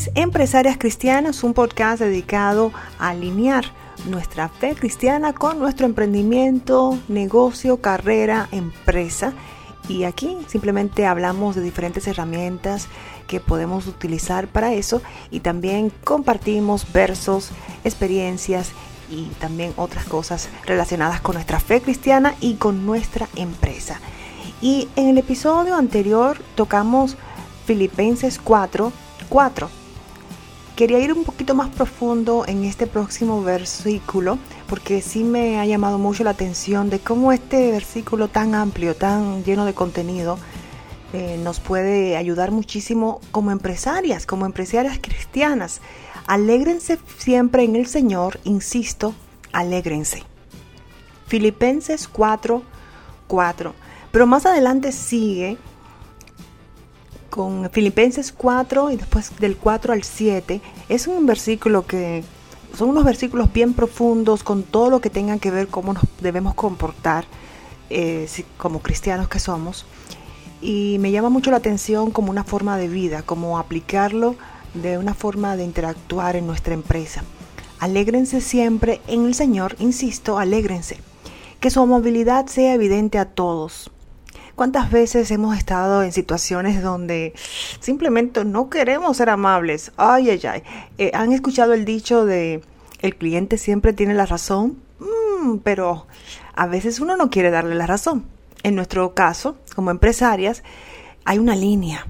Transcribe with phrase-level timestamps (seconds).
[0.00, 3.66] es Empresarias Cristianas, un podcast dedicado a alinear
[4.08, 9.34] nuestra fe cristiana con nuestro emprendimiento, negocio, carrera, empresa.
[9.90, 12.88] Y aquí simplemente hablamos de diferentes herramientas
[13.26, 17.50] que podemos utilizar para eso y también compartimos versos,
[17.84, 18.70] experiencias
[19.10, 24.00] y también otras cosas relacionadas con nuestra fe cristiana y con nuestra empresa.
[24.62, 27.18] Y en el episodio anterior tocamos
[27.66, 28.92] Filipenses 4,
[29.28, 29.79] 4.
[30.80, 35.98] Quería ir un poquito más profundo en este próximo versículo porque sí me ha llamado
[35.98, 40.38] mucho la atención de cómo este versículo tan amplio, tan lleno de contenido,
[41.12, 45.82] eh, nos puede ayudar muchísimo como empresarias, como empresarias cristianas.
[46.26, 49.12] Alégrense siempre en el Señor, insisto,
[49.52, 50.22] alégrense.
[51.26, 52.62] Filipenses 4,
[53.26, 53.74] 4.
[54.12, 55.58] Pero más adelante sigue
[57.30, 60.60] con Filipenses 4 y después del 4 al 7.
[60.88, 62.24] Es un versículo que
[62.76, 66.54] son unos versículos bien profundos con todo lo que tenga que ver cómo nos debemos
[66.54, 67.24] comportar
[67.88, 68.28] eh,
[68.58, 69.86] como cristianos que somos.
[70.60, 74.36] Y me llama mucho la atención como una forma de vida, como aplicarlo
[74.74, 77.24] de una forma de interactuar en nuestra empresa.
[77.78, 80.98] Alégrense siempre en el Señor, insisto, alégrense.
[81.60, 83.90] Que su amabilidad sea evidente a todos.
[84.60, 87.32] ¿Cuántas veces hemos estado en situaciones donde
[87.80, 89.90] simplemente no queremos ser amables?
[89.96, 90.62] Ay, ay, ay.
[90.98, 92.60] Eh, ¿Han escuchado el dicho de
[93.00, 94.76] el cliente siempre tiene la razón?
[94.98, 96.06] Mm, pero
[96.54, 98.26] a veces uno no quiere darle la razón.
[98.62, 100.62] En nuestro caso, como empresarias,
[101.24, 102.06] hay una línea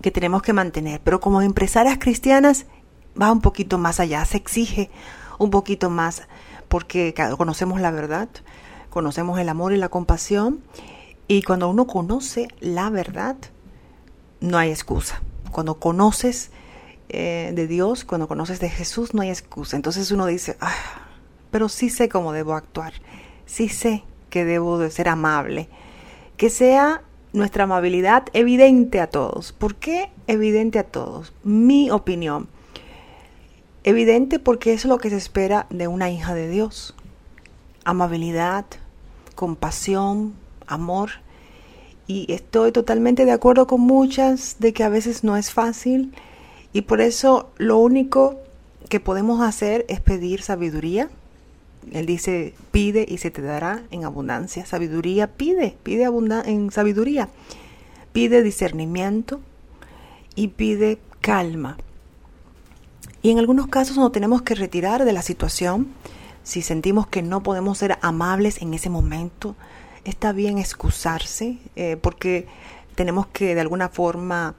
[0.00, 2.64] que tenemos que mantener, pero como empresarias cristianas
[3.20, 4.88] va un poquito más allá, se exige
[5.38, 6.22] un poquito más
[6.68, 8.30] porque conocemos la verdad,
[8.88, 10.62] conocemos el amor y la compasión
[11.26, 13.36] y cuando uno conoce la verdad,
[14.40, 15.22] no hay excusa.
[15.50, 16.50] Cuando conoces
[17.08, 19.76] eh, de Dios, cuando conoces de Jesús, no hay excusa.
[19.76, 20.74] Entonces uno dice, ah,
[21.50, 22.92] pero sí sé cómo debo actuar,
[23.46, 25.68] sí sé que debo de ser amable,
[26.36, 29.52] que sea nuestra amabilidad evidente a todos.
[29.52, 31.32] ¿Por qué evidente a todos?
[31.42, 32.48] Mi opinión.
[33.82, 36.94] Evidente porque es lo que se espera de una hija de Dios.
[37.84, 38.64] Amabilidad,
[39.34, 40.34] compasión,
[40.66, 41.10] amor.
[42.06, 46.12] Y estoy totalmente de acuerdo con muchas de que a veces no es fácil
[46.72, 48.36] y por eso lo único
[48.88, 51.08] que podemos hacer es pedir sabiduría.
[51.92, 54.66] Él dice, pide y se te dará en abundancia.
[54.66, 56.04] Sabiduría, pide, pide
[56.46, 57.28] en sabiduría.
[58.12, 59.40] Pide discernimiento
[60.34, 61.76] y pide calma.
[63.22, 65.88] Y en algunos casos nos tenemos que retirar de la situación
[66.42, 69.56] si sentimos que no podemos ser amables en ese momento,
[70.04, 72.46] está bien excusarse eh, porque
[72.94, 74.54] tenemos que de alguna forma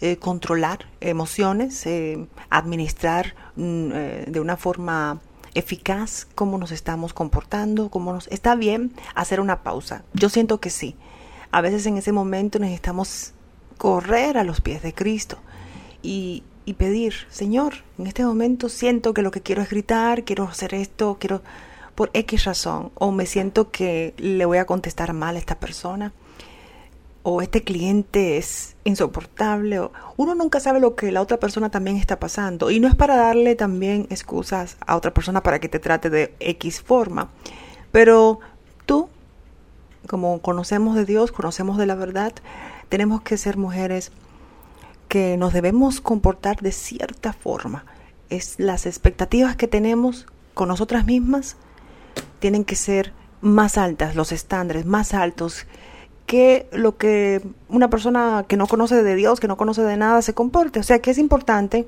[0.00, 3.88] eh, controlar emociones, eh, administrar mm,
[4.26, 5.20] de una forma
[5.54, 10.04] eficaz cómo nos estamos comportando, cómo nos está bien hacer una pausa.
[10.12, 10.96] Yo siento que sí.
[11.50, 13.32] A veces en ese momento necesitamos
[13.78, 15.38] correr a los pies de Cristo
[16.02, 20.44] y, y pedir, Señor, en este momento siento que lo que quiero es gritar, quiero
[20.44, 21.42] hacer esto, quiero
[21.94, 26.12] por X razón, o me siento que le voy a contestar mal a esta persona,
[27.22, 31.96] o este cliente es insoportable, o uno nunca sabe lo que la otra persona también
[31.96, 35.78] está pasando, y no es para darle también excusas a otra persona para que te
[35.78, 37.30] trate de X forma,
[37.92, 38.40] pero
[38.86, 39.08] tú,
[40.06, 42.32] como conocemos de Dios, conocemos de la verdad,
[42.88, 44.12] tenemos que ser mujeres
[45.08, 47.84] que nos debemos comportar de cierta forma.
[48.30, 51.56] Es las expectativas que tenemos con nosotras mismas
[52.38, 55.66] tienen que ser más altas, los estándares más altos
[56.26, 60.22] que lo que una persona que no conoce de Dios, que no conoce de nada,
[60.22, 60.80] se comporte.
[60.80, 61.86] O sea que es importante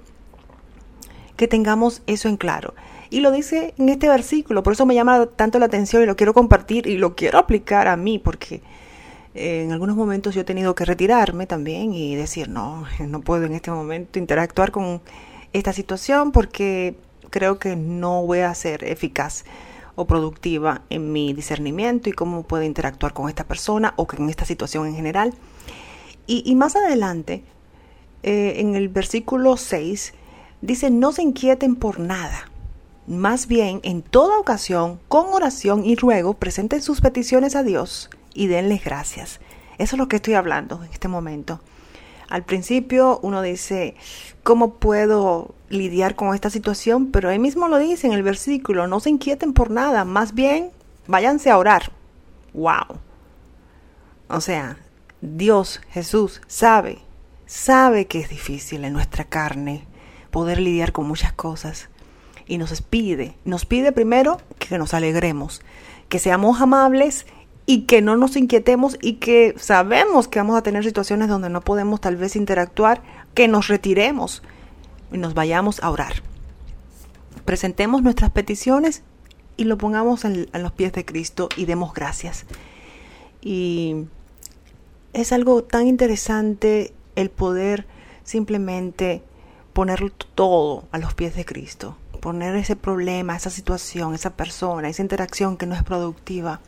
[1.37, 2.75] que tengamos eso en claro.
[3.09, 6.17] Y lo dice en este versículo, por eso me llama tanto la atención y lo
[6.17, 8.63] quiero compartir y lo quiero aplicar a mí, porque
[9.35, 13.55] en algunos momentos yo he tenido que retirarme también y decir, no, no puedo en
[13.55, 15.01] este momento interactuar con
[15.53, 16.97] esta situación porque
[17.31, 19.45] creo que no voy a ser eficaz
[19.97, 24.45] o productiva en mi discernimiento y cómo puedo interactuar con esta persona o con esta
[24.45, 25.35] situación en general.
[26.29, 27.45] Y, más adelante,
[28.23, 30.13] eh, en el versículo 6,
[30.61, 32.51] dice, no se inquieten por nada.
[33.07, 38.49] Más bien, en toda ocasión, con oración y ruego, presenten sus peticiones a Dios y
[38.49, 39.41] denles gracias.
[39.79, 41.61] Eso es lo que estoy hablando en este momento.
[42.29, 43.95] Al principio uno dice,
[44.43, 47.11] ¿cómo puedo lidiar con esta situación?
[47.11, 50.71] Pero ahí mismo lo dice en el versículo, no se inquieten por nada, más bien
[51.07, 51.93] váyanse a orar.
[52.53, 52.99] ¡Wow!
[54.29, 54.79] O sea,
[55.21, 57.07] Dios, Jesús, sabe
[57.47, 59.85] sabe que es difícil en nuestra carne
[60.31, 61.89] poder lidiar con muchas cosas
[62.47, 65.63] y nos pide, nos pide primero que nos alegremos,
[66.09, 67.27] que seamos amables
[67.67, 71.61] y que no nos inquietemos y que sabemos que vamos a tener situaciones donde no
[71.61, 73.03] podemos tal vez interactuar,
[73.35, 74.43] que nos retiremos
[75.13, 76.23] y nos vayamos a orar.
[77.45, 79.03] Presentemos nuestras peticiones
[79.57, 82.47] y lo pongamos en, los pies de Cristo y demos gracias.
[83.43, 84.05] Y
[85.13, 87.87] es algo tan interesante el poder
[88.23, 89.23] simplemente
[89.73, 95.03] poner todo a los pies de Cristo, poner ese problema, esa situación, esa persona, esa
[95.03, 96.61] interacción que no es productiva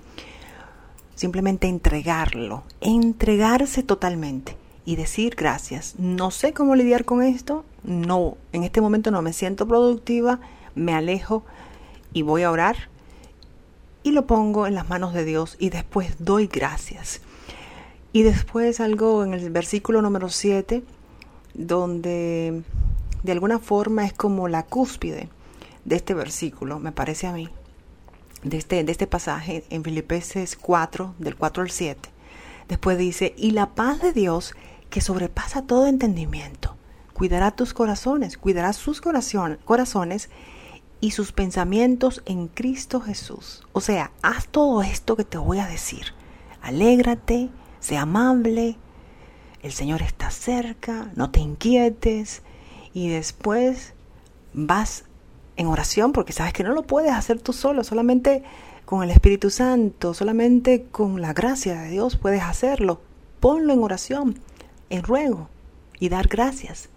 [1.18, 5.96] simplemente entregarlo, entregarse totalmente y decir gracias.
[5.98, 10.38] No sé cómo lidiar con esto, no, en este momento no me siento productiva,
[10.76, 11.42] me alejo
[12.12, 12.76] y voy a orar
[14.04, 17.20] y lo pongo en las manos de Dios y después doy gracias.
[18.12, 20.84] Y después algo en el versículo número 7,
[21.54, 22.62] donde
[23.24, 25.28] de alguna forma es como la cúspide
[25.84, 27.48] de este versículo, me parece a mí
[28.42, 32.10] de este, de este pasaje en Filipenses 4, del 4 al 7.
[32.68, 34.54] Después dice, y la paz de Dios
[34.90, 36.76] que sobrepasa todo entendimiento,
[37.12, 40.30] cuidará tus corazones, cuidará sus corazones
[41.00, 43.66] y sus pensamientos en Cristo Jesús.
[43.72, 46.14] O sea, haz todo esto que te voy a decir.
[46.60, 47.50] Alégrate,
[47.80, 48.76] sé amable,
[49.62, 52.42] el Señor está cerca, no te inquietes
[52.92, 53.94] y después
[54.52, 55.04] vas
[55.58, 58.44] en oración, porque sabes que no lo puedes hacer tú solo, solamente
[58.84, 63.00] con el Espíritu Santo, solamente con la gracia de Dios puedes hacerlo.
[63.40, 64.38] Ponlo en oración,
[64.88, 65.50] en ruego
[65.98, 66.88] y dar gracias.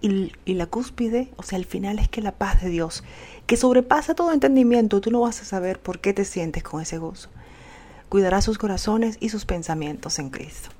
[0.00, 3.02] Y, y, la cúspide, o sea, el final es que la paz de Dios,
[3.46, 6.98] que sobrepasa todo entendimiento, tú no vas a saber por qué te sientes con ese
[6.98, 7.30] gozo.
[8.08, 10.70] Cuidará sus corazones y sus pensamientos en Cristo.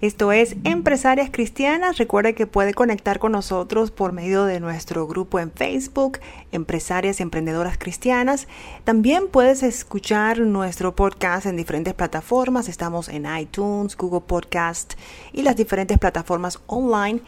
[0.00, 1.98] Esto es Empresarias Cristianas.
[1.98, 6.20] Recuerde que puede conectar con nosotros por medio de nuestro grupo en Facebook,
[6.52, 8.48] Empresarias y Emprendedoras Cristianas.
[8.84, 12.66] También puedes escuchar nuestro podcast en diferentes plataformas.
[12.66, 14.94] Estamos en iTunes, Google Podcast
[15.34, 17.20] y las diferentes plataformas online.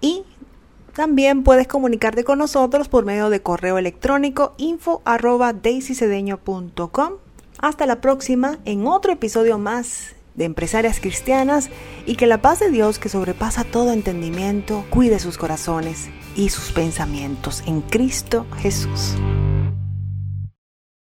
[0.00, 0.24] Y
[0.94, 5.52] también puedes comunicarte con nosotros por medio de correo electrónico info arroba
[7.58, 11.70] Hasta la próxima en otro episodio más de empresarias cristianas
[12.06, 16.72] y que la paz de Dios que sobrepasa todo entendimiento cuide sus corazones y sus
[16.72, 19.14] pensamientos en Cristo Jesús.